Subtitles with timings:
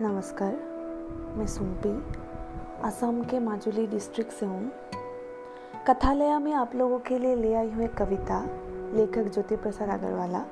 [0.00, 0.52] नमस्कार,
[1.36, 1.90] मैं सुम्पी
[2.86, 4.70] असम के माजुली डिस्ट्रिक्ट से हूँ।
[5.88, 8.38] कथालया में आप लोगों के लिए ले आई हूँ एक कविता,
[8.94, 10.44] लेखक ज्योति प्रसाद अग्रवाला।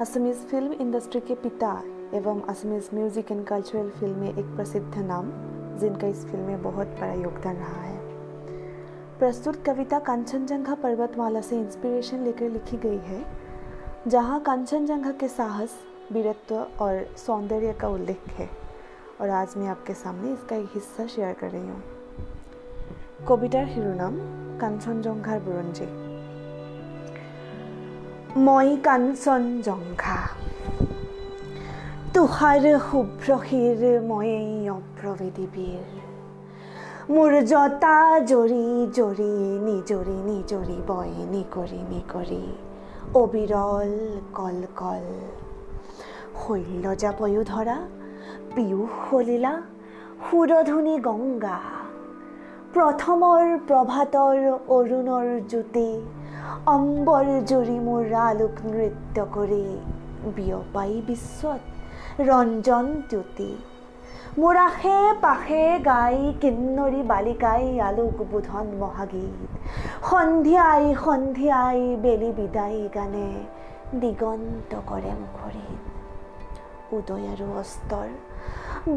[0.00, 1.72] असमीज़ फ़िल्म इंडस्ट्री के पिता
[2.14, 5.32] एवं Assamese music and cultural film में एक प्रसिद्ध नाम,
[5.78, 7.98] जिनका इस फ़िल्म में बहुत बड़ा योगदान रहा है।
[9.18, 13.24] प्रस्तुत कविता कांचनजंघा पर्वतमाला से इंस्पिरेशन लेकर लिखी गई है,
[14.08, 15.78] जहाँ कांचनजंघा के साहस
[16.13, 18.49] वीरत्व और सौंदर्य का उल्लेख है
[19.21, 21.81] और आज मैं आपके सामने इसका एक हिस्सा शेयर कर रही हूँ
[23.27, 24.13] কবিতাৰ শিৰোনাম
[24.61, 25.87] কাঞ্চনজংঘাৰ বুৰঞ্জী
[28.37, 30.19] মই কাঞ্চনজংঘা
[32.13, 34.31] তুষাৰ শুভ্ৰশীৰ মই
[34.69, 35.85] অপ্ৰবেদীবীৰ
[37.09, 37.97] মোৰ জতা
[38.31, 38.65] জৰি
[38.97, 39.31] জৰি
[39.63, 42.43] নিজৰি নিজৰি বয় নিকৰি নিকৰি
[43.15, 43.93] অবিৰল
[44.33, 45.05] কল কল
[46.46, 47.76] শৈলজা পয়ো ধৰা
[48.54, 49.52] পীয়ুষ সলিলা
[50.26, 51.58] সুৰধুনী গংগা
[52.74, 54.38] প্ৰথমৰ প্ৰভাতৰ
[54.76, 55.90] অৰুণৰ জ্যোতি
[56.74, 59.64] অম্বৰ জুৰি মোৰ আলোক নৃত্য কৰি
[60.36, 61.62] বিয়পাই বিশ্বত
[62.28, 63.50] ৰঞ্জন জ্যোতি।
[64.38, 69.38] মোৰ আশে পাশে গাই কিন্নৰী বালিকাই আলোক বোধন মহাগীত।
[70.10, 73.28] সন্ধিয়াই সন্ধিয়াই বেলি বিদায় গানে
[74.00, 75.95] দিগন্ত কৰে মুখৰিত
[76.92, 78.08] উদয় আৰু অস্তৰ।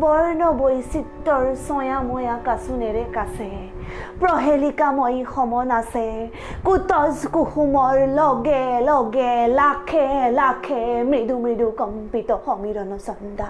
[0.02, 3.50] বৰ্ণ বৈচিত্ৰৰ ছয়াময়া কাচোনেৰে কাছে।
[4.20, 6.08] প্ৰহেলিকাময়ী সমন আছে।
[6.66, 13.50] কুতজ কুসুমৰ লগে লগে লাখে লাখে মৃদু মৃদু কম্পিত সমীৰণ চন্দা।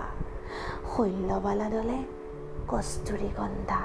[0.91, 1.99] শৈলবালা দলে
[2.67, 3.81] কস্তুৰী গন্ধা